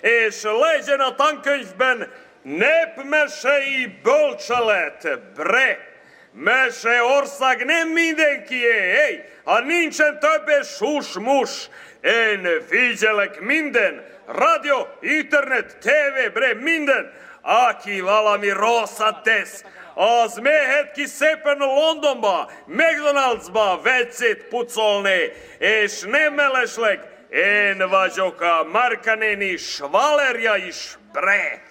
és 0.01 0.43
legyen 0.43 0.99
a 0.99 1.15
tankönyvben 1.15 2.11
népmesei 2.41 3.99
bölcselet, 4.03 5.19
bre. 5.35 5.96
Mese 6.39 7.03
ország 7.03 7.65
nem 7.65 7.87
mindenkié, 7.87 8.91
hé, 8.91 9.29
ha 9.43 9.59
nincsen 9.59 10.19
többé 10.19 10.61
sus-mus. 10.61 11.69
Én 12.01 12.47
figyelek 12.67 13.39
minden, 13.39 14.05
rádió, 14.25 14.87
internet, 15.01 15.77
TV, 15.79 16.33
bre, 16.33 16.53
minden. 16.53 17.13
Aki 17.41 18.01
valami 18.01 18.49
rosszat 18.49 19.23
tesz, 19.23 19.63
az 19.93 20.35
mehet 20.35 20.91
ki 20.91 21.05
szépen 21.05 21.57
Londonba, 21.57 22.51
McDonald'sba 22.65 23.79
vecét 23.83 24.43
pucolni, 24.43 25.31
és 25.59 26.01
nem 26.01 26.33
mellesleg 26.33 26.99
én 27.29 27.89
vagyok 27.89 28.41
a 28.41 28.67
Markanéni 28.71 29.55
Svalerja 29.55 30.55
is, 30.55 30.97
bre. 31.11 31.61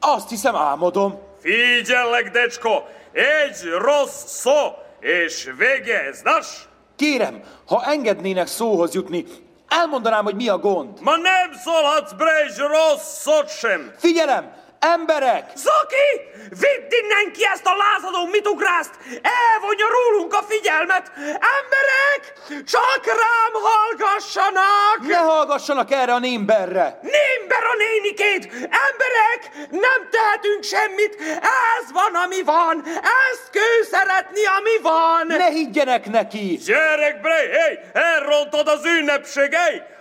Azt 0.00 0.28
hiszem 0.28 0.56
álmodom. 0.56 1.28
Figyellek, 1.40 2.30
decsko, 2.30 2.88
egy 3.12 3.70
rossz 3.78 4.24
szó, 4.26 4.52
és 5.00 5.50
vége, 5.58 6.12
znaš? 6.12 6.46
Kérem, 6.96 7.42
ha 7.66 7.84
engednének 7.84 8.46
szóhoz 8.46 8.94
jutni, 8.94 9.24
elmondanám, 9.68 10.24
hogy 10.24 10.34
mi 10.34 10.48
a 10.48 10.58
gond. 10.58 11.00
Ma 11.00 11.16
nem 11.16 11.52
szólhatsz 11.64 12.12
bre 12.12 12.36
egy 12.36 12.56
rossz 12.56 13.20
szót 13.20 13.48
sem. 13.48 13.92
Figyelem! 13.98 14.59
Emberek! 14.80 15.44
Zoki! 15.54 16.08
Vidd 16.48 16.92
innen 17.00 17.32
ki 17.32 17.44
ezt 17.52 17.66
a 17.66 17.76
lázadó 17.76 18.26
mitugrászt! 18.26 18.90
Elvonja 19.22 19.86
rólunk 19.96 20.34
a 20.34 20.42
figyelmet! 20.48 21.12
Emberek! 21.58 22.22
Csak 22.66 23.02
rám 23.06 23.52
hallgassanak! 23.52 24.98
Ne 25.00 25.16
hallgassanak 25.16 25.90
erre 25.90 26.12
a 26.12 26.18
némberre! 26.18 26.98
Némber 27.02 27.64
a 27.64 27.76
nénikét! 27.76 28.44
Emberek! 28.86 29.40
Nem 29.70 30.08
tehetünk 30.10 30.64
semmit! 30.64 31.16
Ez 31.78 31.92
van, 31.92 32.14
ami 32.24 32.42
van! 32.42 32.82
Ezt 33.30 33.50
kő 33.50 33.82
szeretni, 33.90 34.44
ami 34.46 34.76
van! 34.82 35.26
Ne 35.26 35.48
higgyenek 35.48 36.10
neki! 36.10 36.58
Gyerek, 36.64 37.20
bre, 37.20 37.38
hé! 37.38 37.78
Elrontod 37.92 38.68
az 38.68 38.84
ünnepség! 38.84 39.56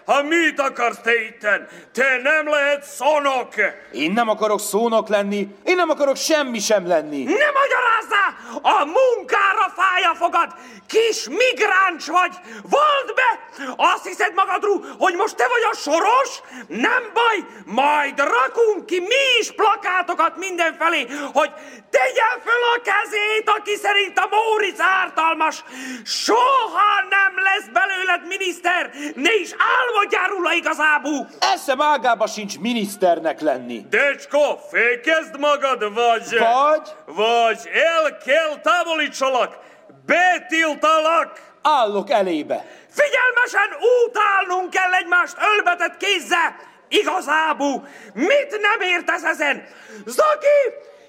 Ha 0.10 0.22
mit 0.24 0.60
akarsz 0.60 1.00
te 1.04 1.22
itten? 1.22 1.68
Te 1.94 2.20
nem 2.24 2.48
lehet 2.50 2.84
szonok! 2.84 3.54
Én 3.92 4.12
nem 4.12 4.30
akarok 4.30 4.60
szónok 4.70 5.08
lenni, 5.08 5.48
én 5.64 5.76
nem 5.76 5.90
akarok 5.90 6.16
semmi 6.16 6.60
sem 6.60 6.88
lenni. 6.88 7.24
Ne 7.24 7.50
magyarázzá! 7.62 8.24
A 8.62 8.86
munkára 8.86 9.68
fáj 9.76 10.04
a 10.12 10.16
fogad! 10.16 10.50
Kis 10.88 11.28
migráns 11.28 12.08
vagy! 12.08 12.34
Vold 12.62 13.10
be! 13.20 13.30
Azt 13.76 14.08
hiszed 14.08 14.34
magadról, 14.34 14.86
hogy 15.00 15.16
most 15.16 15.36
te 15.36 15.48
vagy 15.48 15.66
a 15.72 15.76
soros? 15.76 16.32
Nem 16.68 17.04
baj, 17.14 17.38
majd 17.66 18.20
rakunk 18.20 18.86
ki 18.86 19.00
mi 19.00 19.24
is 19.40 19.52
plakátokat 19.52 20.38
mindenfelé, 20.38 21.08
hogy 21.34 21.52
tegye 21.90 22.30
föl 22.46 22.64
a 22.76 22.82
kezét, 22.90 23.50
aki 23.58 23.76
szerint 23.76 24.18
a 24.18 24.30
Móricz 24.32 24.80
ártalmas. 25.02 25.64
Soha 26.06 26.92
nem 27.10 27.34
lesz 27.44 27.68
belőled 27.74 28.28
miniszter, 28.28 28.92
ne 29.16 29.36
is 29.36 29.52
álmodjál 29.76 30.28
róla 30.28 30.54
igazából. 30.54 31.30
Eszem 31.40 31.82
ágába 31.82 32.28
sincs 32.28 32.60
miniszternek 32.60 33.42
lenni. 33.42 33.86
Decsko, 33.90 34.59
fékezd 34.70 35.40
magad, 35.40 35.94
vagy... 35.94 36.38
Vagy? 36.40 36.96
Vagy 37.06 37.70
el 37.74 38.18
kell 38.18 38.60
távolítsalak, 38.62 39.58
betiltalak! 40.06 41.42
Állok 41.62 42.10
elébe. 42.10 42.66
Figyelmesen 42.90 43.78
utálnunk 44.06 44.70
kell 44.70 44.94
egymást 44.94 45.38
ölbetett 45.56 45.98
kézzel! 45.98 46.56
Igazából 46.88 47.88
mit 48.14 48.60
nem 48.62 48.82
értesz 48.82 49.24
ezen? 49.24 49.68
Zaki, 50.06 50.60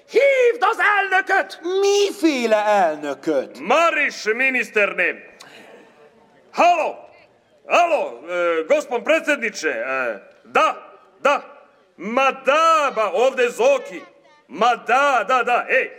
hívd 0.09 0.63
az 0.63 0.77
elnököt! 0.97 1.59
Miféle 1.81 2.65
elnököt? 2.65 3.59
Maris 3.59 4.23
ministerne. 4.23 5.15
Halo, 6.53 6.95
halo, 7.65 8.27
e, 8.29 8.61
gospon 8.67 9.03
predsjedniče, 9.03 9.69
e, 9.69 10.27
da, 10.51 10.97
da, 11.21 11.60
ma 12.01 12.31
da, 12.31 12.91
ba, 12.95 13.11
ovde 13.13 13.49
Zoki, 13.49 14.03
ma 14.47 14.75
da, 14.75 15.23
da, 15.23 15.43
da, 15.43 15.67
ej, 15.67 15.91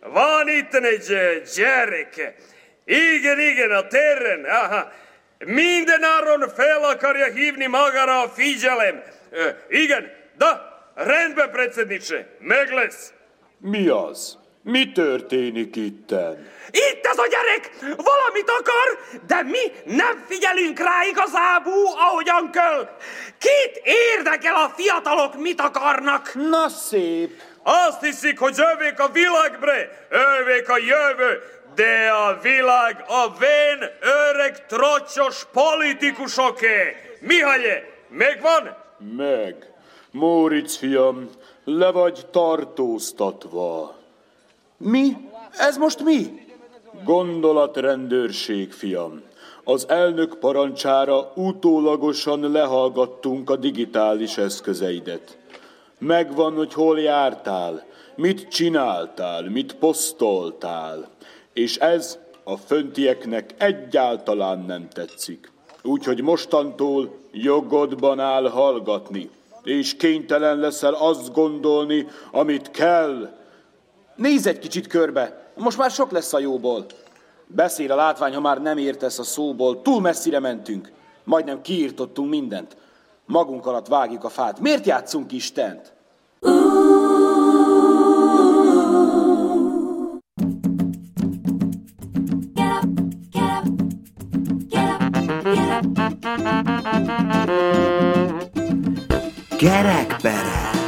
van 0.00 0.48
itt 0.48 0.74
egy 0.74 1.42
gyerek, 1.54 2.34
igen, 2.84 3.38
igen, 3.38 3.70
a 3.70 3.86
téren, 3.86 4.44
aha, 4.44 4.92
mindenáron 5.44 6.48
fel 6.48 6.84
akarja 6.84 7.32
hívni 7.32 7.66
magára 7.66 8.20
a 8.20 8.28
figyelem. 8.28 9.02
E, 9.32 9.56
igen, 9.68 10.12
da, 10.38 10.80
rendben, 10.94 11.50
predsjedniče, 11.50 12.26
meg 12.38 12.72
lesz. 12.72 13.12
Mi 13.58 13.88
az? 13.88 14.41
Mi 14.62 14.92
történik 14.92 15.76
itten? 15.76 16.50
Itt 16.70 17.06
ez 17.06 17.18
a 17.18 17.26
gyerek! 17.26 17.70
Valamit 17.80 18.50
akar, 18.58 18.98
de 19.26 19.42
mi 19.42 19.94
nem 19.96 20.24
figyelünk 20.28 20.78
rá 20.78 21.04
igazából, 21.10 21.86
ahogyan 21.96 22.50
kell. 22.50 22.96
Kit 23.38 23.82
érdekel 23.84 24.54
a 24.54 24.72
fiatalok, 24.76 25.36
mit 25.40 25.60
akarnak? 25.60 26.34
Na 26.34 26.68
szép. 26.68 27.40
Azt 27.62 28.00
hiszik, 28.00 28.38
hogy 28.38 28.54
övék 28.74 29.00
a 29.00 29.08
világ, 29.08 29.58
bre, 29.60 30.06
övék 30.10 30.68
a 30.68 30.78
jövő, 30.78 31.42
de 31.74 32.10
a 32.10 32.38
világ 32.42 33.04
a 33.08 33.38
vén 33.38 33.90
öreg 34.00 34.66
trocsos 34.66 35.44
politikusoké. 35.52 36.96
Mihaje, 37.20 37.88
megvan? 38.08 38.76
Meg. 39.16 39.66
Móricz 40.10 40.76
fiam, 40.76 41.30
Le 41.64 41.90
vagy 41.90 42.26
tartóztatva. 42.30 44.01
Mi? 44.84 45.16
Ez 45.52 45.76
most 45.76 46.04
mi? 46.04 46.46
Gondolatrendőrség, 47.04 48.72
fiam. 48.72 49.22
Az 49.64 49.88
elnök 49.88 50.38
parancsára 50.38 51.32
utólagosan 51.34 52.50
lehallgattunk 52.50 53.50
a 53.50 53.56
digitális 53.56 54.38
eszközeidet. 54.38 55.38
Megvan, 55.98 56.54
hogy 56.54 56.72
hol 56.72 57.00
jártál, 57.00 57.86
mit 58.16 58.48
csináltál, 58.48 59.50
mit 59.50 59.74
posztoltál. 59.74 61.08
És 61.52 61.76
ez 61.76 62.18
a 62.44 62.56
föntieknek 62.56 63.54
egyáltalán 63.58 64.64
nem 64.66 64.88
tetszik. 64.88 65.52
Úgyhogy 65.82 66.22
mostantól 66.22 67.18
jogodban 67.32 68.20
áll 68.20 68.48
hallgatni, 68.48 69.30
és 69.64 69.96
kénytelen 69.96 70.58
leszel 70.58 70.94
azt 70.94 71.32
gondolni, 71.32 72.06
amit 72.30 72.70
kell. 72.70 73.40
Nézz 74.22 74.46
egy 74.46 74.58
kicsit 74.58 74.86
körbe, 74.86 75.52
most 75.56 75.78
már 75.78 75.90
sok 75.90 76.10
lesz 76.10 76.32
a 76.32 76.38
jóból. 76.38 76.86
Beszél 77.46 77.92
a 77.92 77.94
látvány, 77.94 78.34
ha 78.34 78.40
már 78.40 78.62
nem 78.62 78.78
értesz 78.78 79.18
a 79.18 79.22
szóból. 79.22 79.82
Túl 79.82 80.00
messzire 80.00 80.38
mentünk. 80.38 80.92
Majdnem 81.24 81.62
kiírtottunk 81.62 82.30
mindent. 82.30 82.76
Magunk 83.26 83.66
alatt 83.66 83.86
vágjuk 83.86 84.24
a 84.24 84.28
fát. 84.28 84.60
Miért 84.60 84.86
játszunk 84.86 85.32
Istent? 85.32 85.92
Gerekberec, 99.58 100.81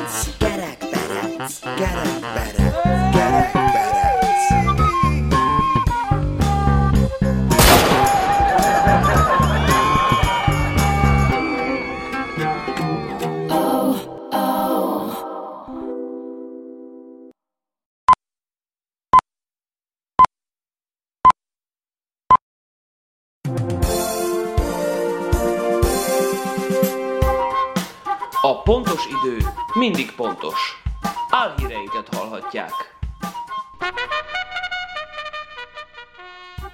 mindig 29.85 30.13
pontos. 30.13 30.83
Álhíreinket 31.31 32.15
hallhatják. 32.15 32.73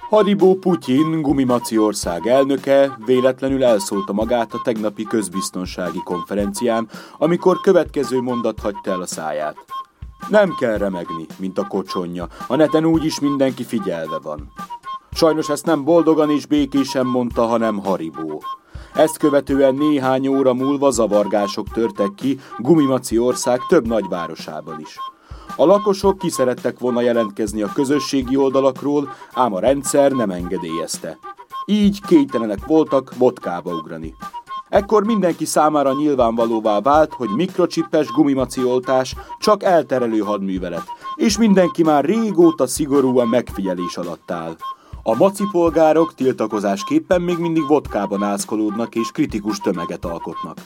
Haribó 0.09 0.55
Putyin, 0.55 1.21
Gumimaci 1.21 1.77
ország 1.77 2.27
elnöke 2.27 2.97
véletlenül 3.05 3.63
elszólta 3.63 4.13
magát 4.13 4.53
a 4.53 4.61
tegnapi 4.63 5.03
közbiztonsági 5.03 6.01
konferencián, 6.03 6.89
amikor 7.17 7.61
következő 7.61 8.21
mondat 8.21 8.59
hagyta 8.59 8.91
el 8.91 9.01
a 9.01 9.05
száját. 9.05 9.57
Nem 10.29 10.55
kell 10.59 10.77
remegni, 10.77 11.25
mint 11.37 11.57
a 11.57 11.67
kocsonja, 11.67 12.27
a 12.47 12.55
neten 12.55 12.85
úgyis 12.85 13.19
mindenki 13.19 13.63
figyelve 13.63 14.19
van. 14.19 14.51
Sajnos 15.11 15.49
ezt 15.49 15.65
nem 15.65 15.83
boldogan 15.83 16.29
és 16.29 16.45
békésen 16.45 17.05
mondta, 17.05 17.45
hanem 17.45 17.83
Haribó. 17.83 18.43
Ezt 18.93 19.17
követően 19.17 19.75
néhány 19.75 20.27
óra 20.27 20.53
múlva 20.53 20.91
zavargások 20.91 21.69
törtek 21.69 22.13
ki 22.15 22.39
Gumimaci 22.57 23.17
ország 23.17 23.59
több 23.67 23.87
nagyvárosában 23.87 24.79
is. 24.79 24.97
A 25.55 25.65
lakosok 25.65 26.17
ki 26.17 26.29
szerettek 26.29 26.79
volna 26.79 27.01
jelentkezni 27.01 27.61
a 27.61 27.71
közösségi 27.73 28.35
oldalakról, 28.35 29.13
ám 29.33 29.53
a 29.53 29.59
rendszer 29.59 30.11
nem 30.11 30.29
engedélyezte. 30.29 31.17
Így 31.65 32.01
kénytelenek 32.01 32.65
voltak 32.65 33.13
vodkába 33.17 33.73
ugrani. 33.73 34.15
Ekkor 34.69 35.05
mindenki 35.05 35.45
számára 35.45 35.93
nyilvánvalóvá 35.93 36.79
vált, 36.79 37.13
hogy 37.13 37.29
mikrocsipes 37.29 38.07
gumimaci 38.07 38.63
oltás 38.63 39.15
csak 39.39 39.63
elterelő 39.63 40.19
hadművelet, 40.19 40.83
és 41.15 41.37
mindenki 41.37 41.83
már 41.83 42.05
régóta 42.05 42.67
szigorúan 42.67 43.27
megfigyelés 43.27 43.97
alatt 43.97 44.31
áll. 44.31 44.55
A 45.03 45.15
maci 45.15 45.43
polgárok 45.51 46.13
tiltakozásképpen 46.13 47.21
még 47.21 47.37
mindig 47.37 47.67
vodkában 47.67 48.23
ászkolódnak 48.23 48.95
és 48.95 49.11
kritikus 49.11 49.57
tömeget 49.57 50.05
alkotnak. 50.05 50.57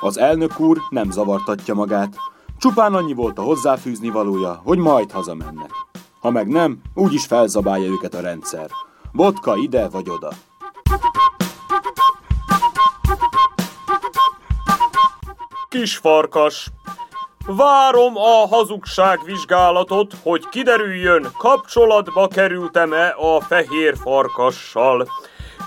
Az 0.00 0.18
elnök 0.18 0.60
úr 0.60 0.78
nem 0.88 1.10
zavartatja 1.10 1.74
magát, 1.74 2.16
csupán 2.58 2.94
annyi 2.94 3.12
volt 3.12 3.38
a 3.38 3.42
hozzáfűzni 3.42 4.08
valója, 4.10 4.60
hogy 4.64 4.78
majd 4.78 5.10
hazamennek. 5.10 5.70
Ha 6.20 6.30
meg 6.30 6.48
nem, 6.48 6.80
úgyis 6.94 7.26
felzabálja 7.26 7.90
őket 7.90 8.14
a 8.14 8.20
rendszer. 8.20 8.70
Vodka 9.12 9.56
ide 9.56 9.88
vagy 9.88 10.10
oda. 10.10 10.28
Kisfarkas. 15.68 16.70
Várom 17.46 18.16
a 18.16 18.46
hazugság 18.46 19.20
vizsgálatot, 19.24 20.12
hogy 20.22 20.48
kiderüljön, 20.48 21.26
kapcsolatba 21.38 22.28
kerültem-e 22.28 23.14
a 23.18 23.40
fehér 23.40 23.96
farkassal. 24.02 25.08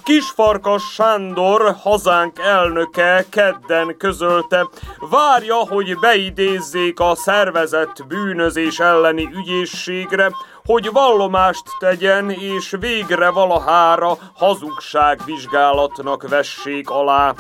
Kisfarkas 0.04 0.84
Sándor, 0.94 1.76
hazánk 1.82 2.40
elnöke 2.40 3.26
kedden 3.30 3.98
közölte, 3.98 4.68
várja, 5.10 5.56
hogy 5.56 6.00
beidézzék 6.00 7.00
a 7.00 7.16
szervezett 7.16 8.06
bűnözés 8.08 8.80
elleni 8.80 9.30
ügyészségre, 9.34 10.32
hogy 10.66 10.92
vallomást 10.92 11.64
tegyen, 11.80 12.30
és 12.30 12.76
végre 12.80 13.30
valahára 13.30 14.18
hazugságvizsgálatnak 14.36 16.30
vessék 16.30 16.90
alá. 16.90 17.34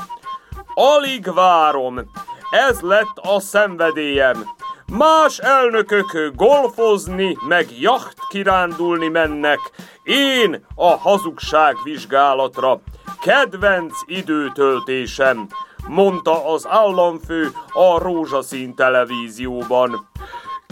Alig 0.73 1.34
várom. 1.34 2.00
Ez 2.49 2.79
lett 2.81 3.17
a 3.21 3.39
szenvedélyem. 3.39 4.45
Más 4.91 5.38
elnökök 5.38 6.31
golfozni, 6.36 7.38
meg 7.47 7.79
jacht 7.79 8.17
kirándulni 8.29 9.07
mennek. 9.07 9.60
Én 10.03 10.65
a 10.75 10.97
hazugság 10.97 11.75
vizsgálatra. 11.83 12.79
Kedvenc 13.21 13.93
időtöltésem, 14.05 15.47
mondta 15.88 16.53
az 16.53 16.67
államfő 16.69 17.51
a 17.73 17.99
rózsaszín 17.99 18.75
televízióban. 18.75 20.10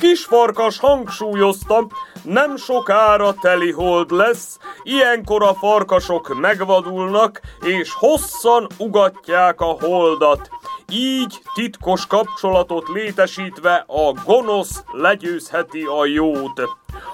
Kisfarkas 0.02 0.80
hangsúlyozta, 0.80 1.88
nem 2.24 2.58
sokára 2.58 3.34
teli 3.34 3.72
hold 3.72 4.12
lesz, 4.12 4.58
ilyenkor 4.84 5.44
a 5.44 5.54
farkasok 5.54 6.40
megvadulnak, 6.40 7.42
és 7.62 7.94
hosszan 7.94 8.68
ugatják 8.78 9.62
a 9.62 9.78
holdat. 9.80 10.50
Így 10.92 11.42
titkos 11.54 12.08
kapcsolatot 12.08 12.88
létesítve 12.88 13.86
a 13.88 14.14
gonosz 14.26 14.84
legyőzheti 14.92 15.84
a 15.84 16.06
jót. 16.06 16.62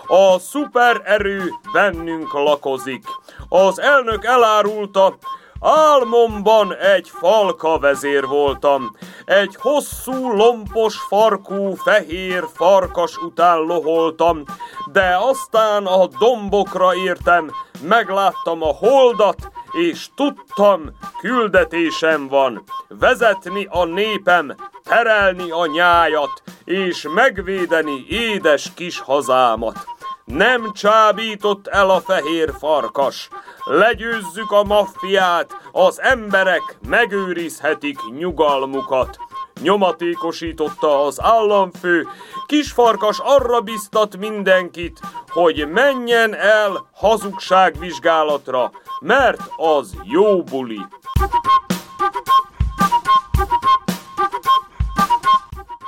A 0.08 0.40
szupererő 0.40 1.50
bennünk 1.74 2.34
lakozik. 2.34 3.04
Az 3.50 3.80
elnök 3.80 4.26
elárulta, 4.26 5.18
Álmomban 5.64 6.76
egy 6.76 7.10
falka 7.10 7.80
vezér 7.80 8.26
voltam. 8.26 8.96
Egy 9.26 9.56
hosszú, 9.60 10.32
lompos 10.32 10.96
farkú, 10.98 11.76
fehér 11.76 12.44
farkas 12.54 13.18
után 13.18 13.60
loholtam, 13.60 14.44
de 14.92 15.18
aztán 15.20 15.86
a 15.86 16.08
dombokra 16.20 16.96
értem, 16.96 17.52
megláttam 17.82 18.64
a 18.64 18.74
holdat, 18.80 19.52
és 19.72 20.08
tudtam, 20.16 20.82
küldetésem 21.20 22.28
van. 22.28 22.64
Vezetni 22.88 23.68
a 23.70 23.86
népem, 23.86 24.56
terelni 24.84 25.52
a 25.52 25.66
nyájat, 25.66 26.42
és 26.66 27.08
megvédeni 27.14 28.06
édes 28.10 28.72
kis 28.76 29.00
hazámat. 29.00 29.86
Nem 30.26 30.74
csábított 30.74 31.68
el 31.68 31.90
a 31.90 32.02
fehér 32.02 32.54
farkas. 32.60 33.30
Legyőzzük 33.64 34.52
a 34.52 34.64
maffiát, 34.64 35.58
az 35.72 36.02
emberek 36.02 36.78
megőrizhetik 36.88 38.00
nyugalmukat. 38.18 39.18
Nyomatékosította 39.62 41.06
az 41.06 41.22
államfő, 41.22 42.08
kisfarkas 42.46 43.20
arra 43.20 43.62
biztat 43.62 44.18
mindenkit, 44.18 45.00
hogy 45.28 45.68
menjen 45.68 46.36
el 46.36 46.90
hazugságvizsgálatra, 46.94 48.72
mert 49.00 49.42
az 49.56 49.96
jó 50.04 50.44
buli. 50.44 50.80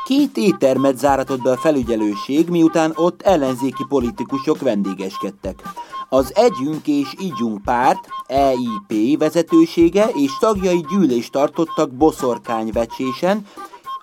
Két 0.03 0.37
éttermet 0.37 0.97
záratott 0.97 1.41
be 1.41 1.51
a 1.51 1.57
felügyelőség, 1.57 2.49
miután 2.49 2.91
ott 2.95 3.21
ellenzéki 3.21 3.83
politikusok 3.87 4.59
vendégeskedtek. 4.59 5.61
Az 6.09 6.31
Együnk 6.35 6.87
és 6.87 7.13
Ígyunk 7.19 7.61
párt, 7.61 8.07
EIP 8.27 9.19
vezetősége 9.19 10.09
és 10.13 10.37
tagjai 10.39 10.85
gyűlést 10.89 11.31
tartottak 11.31 11.91
boszorkányvecsésen, 11.91 13.45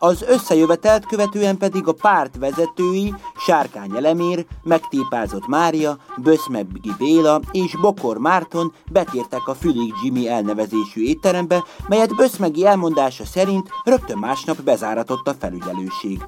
Az 0.03 0.23
összejövetelt 0.23 1.07
követően 1.07 1.57
pedig 1.59 1.87
a 1.87 1.93
párt 1.93 2.37
vezetői 2.37 3.15
Sárkány 3.37 3.97
Elemér, 3.97 4.47
Megtépázott 4.63 5.47
Mária, 5.47 5.97
Böszmebgi 6.17 6.91
Béla 6.99 7.41
és 7.51 7.77
Bokor 7.81 8.19
Márton 8.19 8.73
betértek 8.93 9.49
a 9.49 9.55
Fülig 9.55 9.95
Jimmy 10.03 10.29
elnevezésű 10.29 11.03
étterembe, 11.03 11.65
melyet 11.89 12.17
Böszmegi 12.17 12.67
elmondása 12.67 13.25
szerint 13.25 13.69
rögtön 13.85 14.19
másnap 14.19 14.61
bezáratott 14.63 15.29
a 15.29 15.35
felügyelőség. 15.39 16.27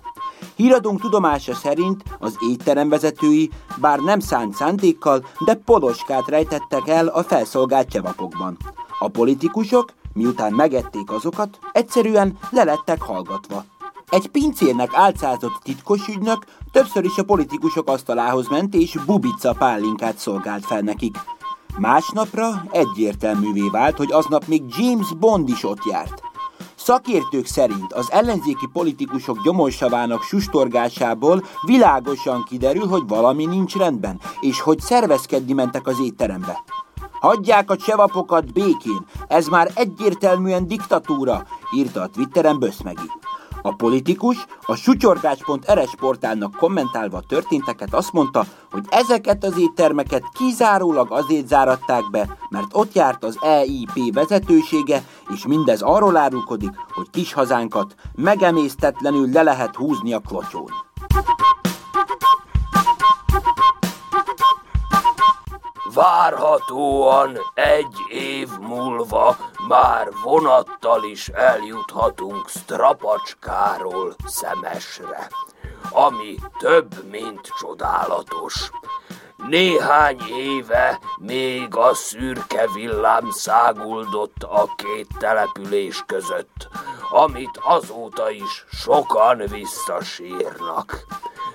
Híradónk 0.56 1.00
tudomása 1.00 1.54
szerint 1.54 2.02
az 2.18 2.36
étterem 2.50 2.88
vezetői, 2.88 3.50
bár 3.80 3.98
nem 3.98 4.20
szánt 4.20 4.54
szándékkal, 4.54 5.26
de 5.44 5.54
poloskát 5.54 6.28
rejtettek 6.28 6.88
el 6.88 7.06
a 7.06 7.22
felszolgált 7.22 7.88
csevapokban. 7.88 8.56
A 8.98 9.08
politikusok, 9.08 9.92
miután 10.14 10.52
megették 10.52 11.10
azokat, 11.10 11.58
egyszerűen 11.72 12.38
lelettek 12.50 13.02
hallgatva. 13.02 13.64
Egy 14.08 14.28
pincérnek 14.28 14.90
álcázott 14.92 15.60
titkos 15.62 16.08
ügynök 16.08 16.44
többször 16.72 17.04
is 17.04 17.18
a 17.18 17.24
politikusok 17.24 17.88
asztalához 17.88 18.48
ment 18.48 18.74
és 18.74 18.98
bubica 19.06 19.52
pálinkát 19.52 20.18
szolgált 20.18 20.64
fel 20.64 20.80
nekik. 20.80 21.18
Másnapra 21.78 22.64
egyértelművé 22.70 23.68
vált, 23.68 23.96
hogy 23.96 24.12
aznap 24.12 24.46
még 24.46 24.62
James 24.78 25.14
Bond 25.18 25.48
is 25.48 25.64
ott 25.64 25.84
járt. 25.84 26.22
Szakértők 26.76 27.46
szerint 27.46 27.92
az 27.92 28.10
ellenzéki 28.10 28.68
politikusok 28.72 29.42
gyomorsavának 29.42 30.22
sustorgásából 30.22 31.44
világosan 31.66 32.44
kiderül, 32.48 32.86
hogy 32.86 33.02
valami 33.06 33.44
nincs 33.44 33.76
rendben, 33.76 34.20
és 34.40 34.60
hogy 34.60 34.80
szervezkedni 34.80 35.52
mentek 35.52 35.86
az 35.86 36.00
étterembe. 36.00 36.62
Hagyják 37.22 37.70
a 37.70 37.76
csevapokat 37.76 38.52
békén, 38.52 39.06
ez 39.28 39.46
már 39.46 39.70
egyértelműen 39.74 40.66
diktatúra, 40.66 41.46
írta 41.74 42.00
a 42.00 42.06
Twitteren 42.06 42.58
Böszmegi. 42.58 43.10
A 43.62 43.74
politikus 43.74 44.46
a 44.66 44.74
sutyorgács.rs 44.74 45.94
portálnak 45.96 46.56
kommentálva 46.56 47.16
a 47.16 47.24
történteket 47.28 47.94
azt 47.94 48.12
mondta, 48.12 48.44
hogy 48.70 48.84
ezeket 48.90 49.44
az 49.44 49.58
éttermeket 49.58 50.22
kizárólag 50.32 51.12
azért 51.12 51.48
záratták 51.48 52.10
be, 52.10 52.36
mert 52.50 52.68
ott 52.72 52.94
járt 52.94 53.24
az 53.24 53.38
EIP 53.40 54.14
vezetősége, 54.14 55.02
és 55.28 55.46
mindez 55.46 55.80
arról 55.82 56.16
árulkodik, 56.16 56.72
hogy 56.94 57.10
kis 57.10 57.32
hazánkat 57.32 57.94
megemésztetlenül 58.14 59.30
le 59.32 59.42
lehet 59.42 59.76
húzni 59.76 60.12
a 60.12 60.18
klotyón. 60.18 60.70
Várhatóan 65.94 67.38
egy 67.54 67.96
év 68.08 68.48
múlva 68.60 69.36
már 69.68 70.08
vonattal 70.24 71.04
is 71.04 71.28
eljuthatunk 71.28 72.48
Strapacskáról 72.48 74.14
Szemesre, 74.26 75.28
ami 75.90 76.34
több, 76.58 77.10
mint 77.10 77.52
csodálatos. 77.60 78.70
Néhány 79.48 80.20
éve 80.28 81.00
még 81.18 81.76
a 81.76 81.94
szürke 81.94 82.68
villám 82.74 83.30
száguldott 83.30 84.42
a 84.42 84.74
két 84.76 85.08
település 85.18 86.02
között, 86.06 86.68
amit 87.10 87.60
azóta 87.62 88.30
is 88.30 88.64
sokan 88.70 89.42
visszasírnak. 89.50 91.04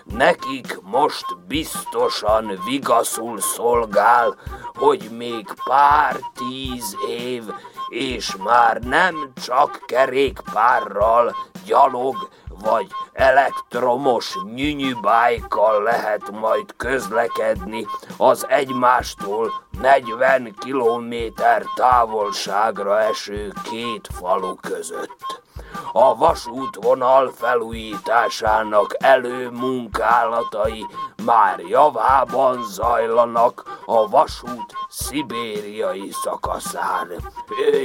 Nekik 0.10 0.80
most 0.82 1.26
biztosan 1.48 2.60
vigaszul 2.66 3.40
szolgál, 3.40 4.36
hogy 4.74 5.10
még 5.18 5.46
pár 5.64 6.16
tíz 6.36 6.96
év, 7.10 7.44
és 7.90 8.36
már 8.36 8.80
nem 8.82 9.32
csak 9.46 9.80
kerékpárral, 9.86 11.36
gyalog 11.66 12.16
vagy 12.64 12.88
elektromos 13.14 14.38
nyünyübájkkal 14.56 15.84
lehet 15.84 16.32
majd 16.32 16.76
közlekedni 16.78 17.86
az 18.18 18.46
egymástól 18.50 19.52
40 19.82 20.56
kilométer 20.60 21.64
távolságra 21.76 23.00
eső 23.00 23.54
két 23.64 24.08
falu 24.20 24.56
között. 24.56 25.46
A 25.92 26.16
vasútvonal 26.16 27.32
felújításának 27.36 28.96
előmunkálatai 28.98 30.86
már 31.26 31.60
javában 31.60 32.64
zajlanak 32.64 33.80
a 33.86 34.10
vasút 34.10 34.74
szibériai 34.90 36.10
szakaszán. 36.12 37.08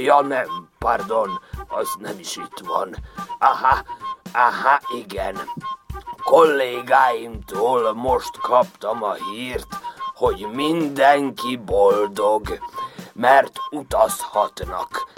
Ja 0.03 0.21
nem, 0.21 0.69
pardon, 0.79 1.29
az 1.67 1.87
nem 1.99 2.19
is 2.19 2.37
itt 2.37 2.61
van. 2.65 2.95
Aha, 3.39 3.83
aha, 4.31 4.79
igen. 4.95 5.37
Kollégáimtól 6.23 7.93
most 7.93 8.37
kaptam 8.37 9.03
a 9.03 9.13
hírt, 9.13 9.67
hogy 10.15 10.47
mindenki 10.51 11.57
boldog, 11.57 12.59
mert 13.13 13.51
utazhatnak. 13.71 15.11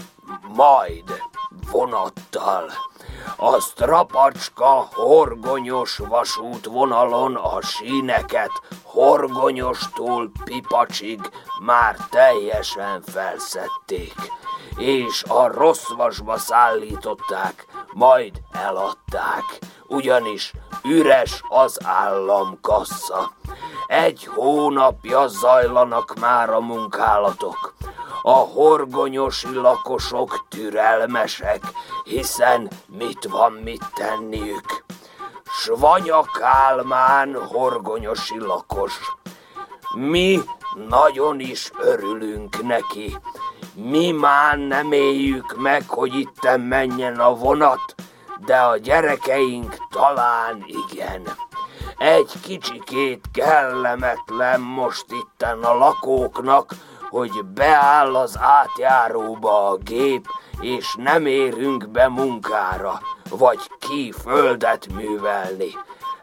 Majd 0.56 1.22
vonattal. 1.72 2.72
A 3.36 3.60
strapacska 3.60 4.90
horgonyos 4.94 5.98
vasútvonalon 5.98 7.36
a 7.36 7.62
síneket 7.62 8.52
horgonyostól 8.84 10.32
pipacsig 10.44 11.20
már 11.62 11.96
teljesen 12.10 13.02
felszették, 13.02 14.14
és 14.78 15.24
a 15.28 15.48
rossz 15.48 15.90
vasba 15.90 16.38
szállították, 16.38 17.66
majd 17.96 18.42
eladták, 18.52 19.60
ugyanis 19.88 20.54
üres 20.84 21.42
az 21.50 21.80
államkassa. 21.84 23.32
Egy 23.88 24.26
hónapja 24.26 25.28
zajlanak 25.28 26.14
már 26.20 26.50
a 26.50 26.60
munkálatok. 26.60 27.74
A 28.22 28.32
horgonyosi 28.32 29.54
lakosok 29.54 30.46
türelmesek, 30.50 31.62
hiszen 32.04 32.70
mit 32.88 33.28
van 33.30 33.52
mit 33.52 33.84
tenniük. 33.94 34.84
Svanya 35.46 36.22
Kálmán 36.22 37.36
horgonyosi 37.48 38.40
lakos. 38.40 39.00
Mi 39.94 40.42
nagyon 40.88 41.40
is 41.40 41.72
örülünk 41.78 42.64
neki. 42.64 43.18
Mi 43.76 44.12
már 44.12 44.58
nem 44.58 44.92
éljük 44.92 45.56
meg, 45.58 45.84
hogy 45.88 46.16
itten 46.16 46.60
menjen 46.60 47.20
a 47.20 47.34
vonat, 47.34 47.96
de 48.46 48.58
a 48.58 48.78
gyerekeink 48.78 49.78
talán 49.90 50.66
igen. 50.90 51.22
Egy 51.98 52.32
kicsikét 52.42 53.26
kellemetlen 53.34 54.62
most 54.62 55.06
itten 55.10 55.64
a 55.64 55.78
lakóknak, 55.78 56.72
hogy 57.10 57.46
beáll 57.46 58.16
az 58.16 58.38
átjáróba 58.40 59.70
a 59.70 59.76
gép, 59.76 60.28
és 60.60 60.96
nem 60.98 61.26
érünk 61.26 61.90
be 61.90 62.08
munkára, 62.08 63.02
vagy 63.30 63.60
ki 63.80 64.12
földet 64.12 64.94
művelni. 64.94 65.70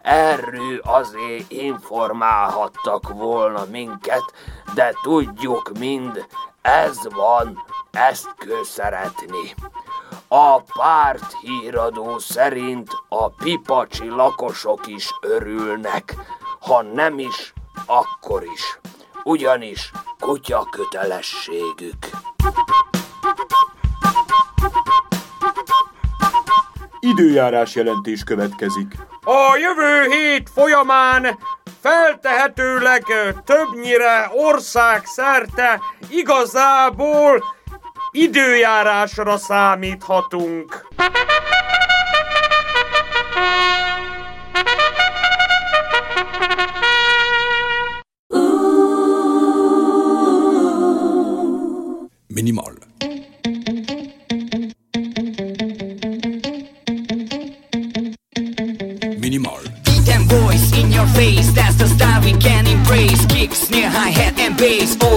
Erről 0.03 0.81
azért 0.83 1.51
informálhattak 1.51 3.09
volna 3.09 3.65
minket, 3.71 4.33
de 4.75 4.95
tudjuk 5.03 5.71
mind, 5.79 6.27
ez 6.63 6.99
van, 7.15 7.59
ezt 7.91 8.35
kell 8.39 8.65
szeretni. 8.65 9.55
A 10.29 10.61
párt 10.61 11.37
híradó 11.41 12.19
szerint 12.19 12.89
a 13.09 13.29
pipacsi 13.29 14.09
lakosok 14.09 14.87
is 14.87 15.09
örülnek, 15.21 16.17
ha 16.61 16.83
nem 16.83 17.19
is, 17.19 17.53
akkor 17.87 18.45
is. 18.55 18.79
Ugyanis 19.25 19.91
kutya 20.21 20.67
kötelességük. 20.71 22.11
Időjárás 27.01 27.75
jelentés 27.75 28.25
következik. 28.25 28.95
A 29.25 29.57
jövő 29.57 30.11
hét 30.11 30.51
folyamán 30.51 31.39
feltehetőleg 31.83 33.05
többnyire 33.45 34.31
ország 34.33 35.05
szerte 35.05 35.81
igazából 36.09 37.45
időjárásra 38.11 39.37
számíthatunk. 39.37 40.87
Minimal. 52.27 52.82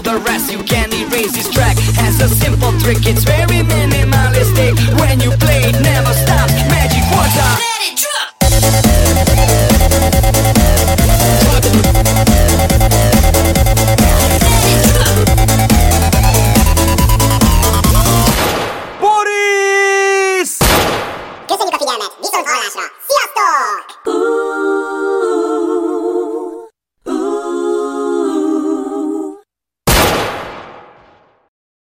The 0.06 0.18
rest 0.20 0.52
you 0.52 0.62
can 0.64 0.94
erase. 0.94 1.34
This 1.34 1.50
track 1.50 1.76
has 1.98 2.22
a 2.22 2.30
simple 2.30 2.72
trick, 2.80 3.06
it's 3.08 3.24
very 3.24 3.65